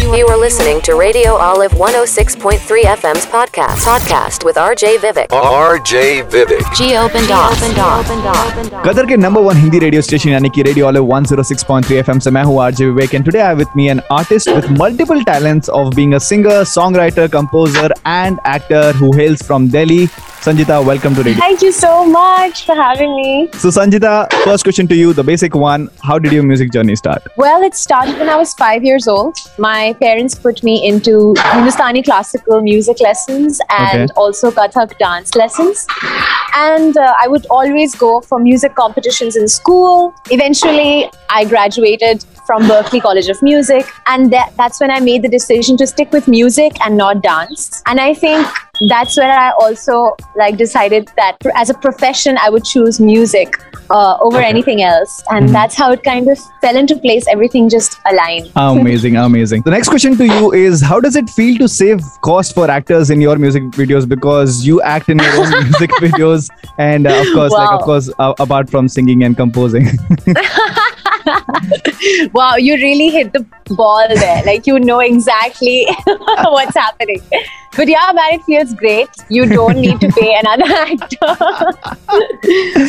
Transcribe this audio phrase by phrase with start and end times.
[0.00, 3.84] You are, listening to Radio Olive 106.3 FM's podcast.
[3.84, 5.28] Podcast with RJ Vivek.
[5.28, 6.74] RJ Vivek.
[6.74, 7.52] G open dot.
[8.86, 13.14] Qatar के number one Hindi radio station यानी कि radio Olive 106.3 FM RJ Vivek
[13.14, 16.58] and today I have with me an artist with multiple talents of being a singer,
[16.74, 20.08] songwriter, composer and actor who hails from Delhi.
[20.40, 21.38] Sanjeeta, welcome to Radio.
[21.38, 23.50] Thank you so much for having me.
[23.52, 25.90] So, Sanjeeta, first question to you, the basic one.
[26.02, 27.26] How did your music journey start?
[27.36, 29.36] Well, it started when I was five years old.
[29.58, 34.12] My parents put me into Hindustani classical music lessons and Okay.
[34.16, 35.86] also Kathak dance lessons.
[36.56, 40.14] And uh, I would always go for music competitions in school.
[40.30, 45.28] Eventually, I graduated from Berklee College of Music, and that, that's when I made the
[45.28, 47.80] decision to stick with music and not dance.
[47.86, 48.44] And I think
[48.88, 53.54] that's where I also like decided that as a profession I would choose music
[53.88, 57.28] uh, over anything else, and that's how it kind of fell into place.
[57.28, 58.50] Everything just aligned.
[58.56, 59.62] Amazing, amazing.
[59.62, 63.10] The next question to you is how does it feel to save cost for actors
[63.10, 67.26] in your music videos because you act in your own music videos and uh, of
[67.32, 69.86] course like of course uh, apart from singing and composing.
[72.32, 74.42] wow, you really hit the ball there.
[74.44, 77.20] Like you know exactly what's happening.
[77.76, 79.08] But yeah, man, it feels great.
[79.28, 81.36] You don't need to pay another actor.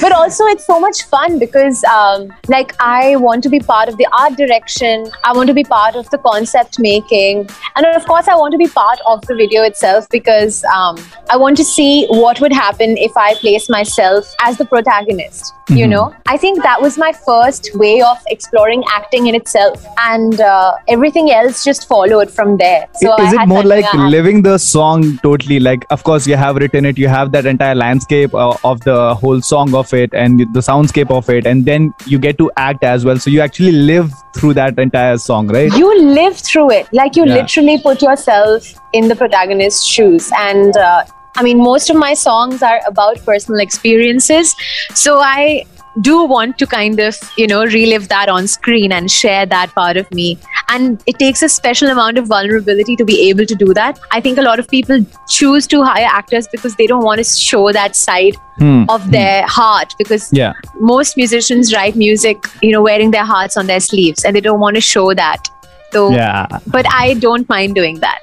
[0.00, 3.96] But also, it's so much fun because, um, like, I want to be part of
[3.96, 5.10] the art direction.
[5.24, 8.58] I want to be part of the concept making, and of course, I want to
[8.58, 10.96] be part of the video itself because um,
[11.30, 15.54] I want to see what would happen if I place myself as the protagonist.
[15.68, 20.40] You know, I think that was my first way of exploring acting in itself, and
[20.40, 22.88] uh, everything else just followed from there.
[22.94, 26.84] So is it more like living the song totally like of course you have written
[26.84, 30.64] it you have that entire landscape uh, of the whole song of it and the
[30.68, 33.18] soundscape of it and then you get to act as well.
[33.18, 35.72] So you actually live through that entire song right?
[35.84, 36.92] You live through it.
[37.00, 37.40] Like you Yeah.
[37.40, 40.30] literally put yourself in the protagonist's shoes.
[40.50, 41.02] And uh,
[41.40, 44.56] i mean most of my songs are about personal experiences.
[44.94, 45.64] So i
[46.06, 49.96] do want to kind of you know relive that on screen and share that part
[50.02, 50.26] of me
[50.74, 54.20] and it takes a special amount of vulnerability to be able to do that i
[54.20, 55.04] think a lot of people
[55.36, 58.84] choose to hire actors because they don't want to show that side Hmm.
[58.94, 60.52] of their heart because yeah
[60.88, 64.60] most musicians write music, you know, wearing their hearts on their sleeves and they don't
[64.60, 65.48] want to show that.
[65.92, 68.20] So, yeah but I don't mind doing that.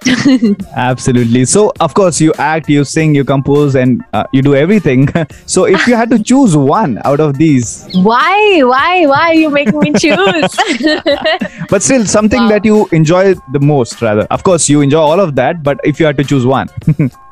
[0.76, 5.08] absolutely so of course you act you sing you compose and uh, you do everything
[5.46, 8.62] so if you had to choose one out of these why?
[8.64, 9.06] Why?
[9.06, 10.56] Why are you making me choose?
[11.70, 12.50] but still something Wow.
[12.50, 16.00] that you enjoy the most rather of course you enjoy all of that but if
[16.00, 16.70] you had to choose one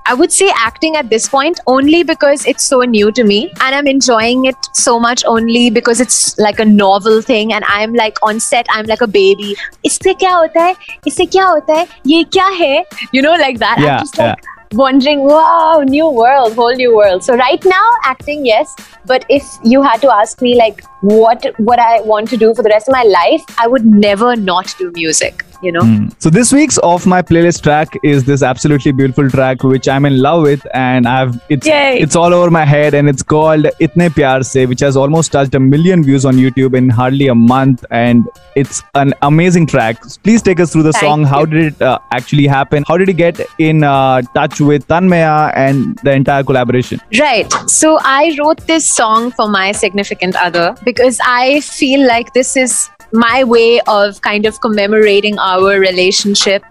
[0.08, 3.76] I would say acting at this point only because it's so new to me and
[3.76, 8.18] I'm enjoying it so much only because it's like a novel thing and I'm like
[8.22, 9.56] on set, I'm like a baby.
[9.84, 10.76] Isse kya hota hai?
[11.06, 11.88] Isse kya hota hai?
[12.04, 12.86] Ye kya?
[13.12, 13.80] You know, like that.
[13.80, 17.24] Yeah, I'm just like, yeah wondering, wow, new world, whole new world.
[17.24, 18.74] So right now acting yes,
[19.06, 22.64] but if you had to ask me like what what I want to do for
[22.64, 26.10] the rest of my life, I would never not do music, you know?
[26.20, 30.22] So this week's off my playlist track is this absolutely beautiful track which I'm in
[30.22, 32.00] love with and I've it's Yay.
[32.00, 35.54] it's all over my head and it's called Itne Pyar Se which has almost touched
[35.54, 40.02] a million views on YouTube in hardly a month and it's an amazing track.
[40.24, 41.24] Please take us through the Thank song.
[41.24, 42.84] How did it uh, actually happen?
[42.88, 47.00] How did you get in uh, touch with Tanmaya and the entire collaboration?
[47.20, 47.52] Right.
[47.68, 52.90] So I wrote this song for my significant other because I feel like this is
[53.12, 56.64] my way of kind of commemorating our relationship.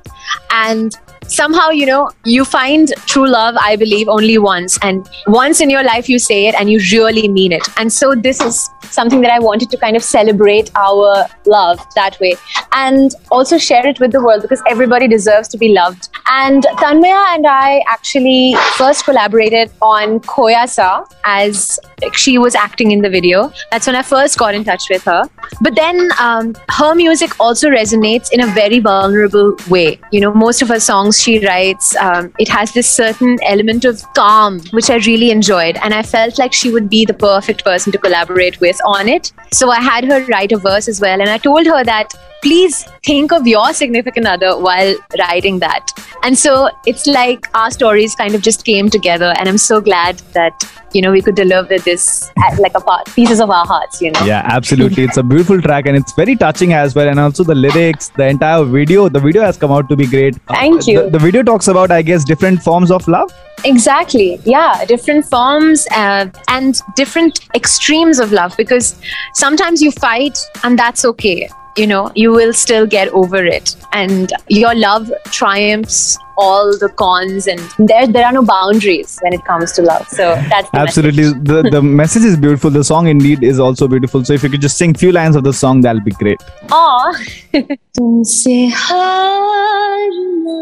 [0.50, 0.94] And
[1.28, 4.78] somehow, you know, you find true love, I believe, only once.
[4.82, 7.66] And once in your life, you say it and you really mean it.
[7.78, 12.18] And so this is something that I wanted to kind of celebrate our love that
[12.20, 12.34] way
[12.72, 16.08] and also share it with the world because everybody deserves to be loved.
[16.26, 21.78] And Tanmaya and I actually first collaborated on Koyasa as
[22.12, 23.52] she was acting in the video.
[23.70, 25.24] That's when I first got in touch with her.
[25.60, 30.00] But then um, her music also resonates in a very vulnerable way.
[30.12, 34.02] You know, most of her songs she writes, um, it has this certain element of
[34.14, 35.76] calm, which I really enjoyed.
[35.82, 39.32] And I felt like she would be the perfect person to collaborate with on it.
[39.52, 41.20] So I had her write a verse as well.
[41.20, 45.90] And I told her that please think of your significant other while writing that.
[46.22, 49.34] And so it's like our stories kind of just came together.
[49.38, 53.06] And I'm so glad that, you know, we could deliver this at like a part,
[53.14, 54.24] pieces of our hearts, you know.
[54.24, 55.04] Yeah, absolutely.
[55.04, 57.08] It's a beautiful track and it's very touching as well.
[57.08, 60.36] And also the lyrics, the entire video, the video has come out to be great.
[60.48, 61.04] Thank you.
[61.04, 63.32] The, the video talks about, I guess, different forms of love.
[63.64, 64.38] Exactly.
[64.44, 64.84] Yeah.
[64.84, 69.00] Different forms uh, and different extremes of love because
[69.32, 73.76] sometimes you fight and that's okay you know, you will still get over it.
[73.92, 79.44] And your love triumphs all the cons and there there are no boundaries when it
[79.44, 80.06] comes to love.
[80.08, 81.22] So that's the absolutely.
[81.22, 81.44] message.
[81.44, 82.70] the the message is beautiful.
[82.70, 84.24] The song indeed is also beautiful.
[84.24, 86.42] So if you could just sing few lines of the song that'll be great.
[86.70, 87.14] Oh
[87.52, 90.58] tumse haarna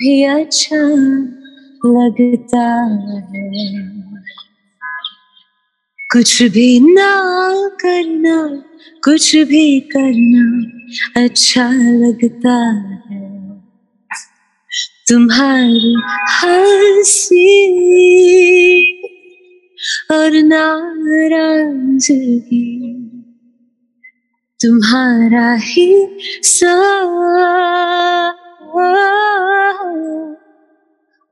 [0.00, 0.84] bhi acha
[1.96, 2.66] lagta
[3.32, 4.13] hai
[6.14, 7.12] कुछ भी ना
[7.80, 8.36] करना,
[9.04, 10.44] कुछ भी करना
[11.24, 12.54] अच्छा लगता
[13.10, 13.22] है।
[15.08, 15.94] तुम्हारी
[16.32, 17.50] हँसी
[20.10, 21.50] और नाराज़गी,
[24.60, 25.88] तुम्हारा ही
[26.42, 26.74] सा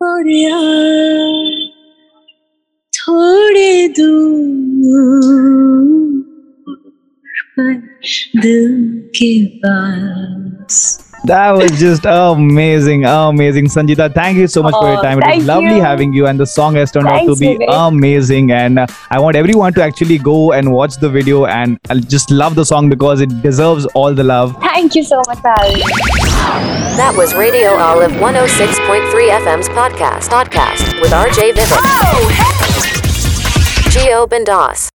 [0.00, 1.21] और यार
[11.24, 13.66] that was just amazing, amazing.
[13.66, 15.18] Sanjeeta, thank you so much oh, for your oh, time.
[15.22, 15.82] It was lovely you.
[15.82, 17.88] having you, and the song has turned Thanks, out to be Vivek.
[17.88, 18.50] amazing.
[18.50, 22.30] And uh, I want everyone to actually go and watch the video and uh, just
[22.30, 24.56] love the song because it deserves all the love.
[24.60, 31.78] Thank you so much, That was Radio Olive 106.3 FM's podcast, podcast with RJ Vivek.
[31.78, 32.71] Oh, hey.
[34.26, 34.91] Bendas.